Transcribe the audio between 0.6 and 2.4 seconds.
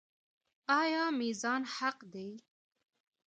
آیا میزان حق دی؟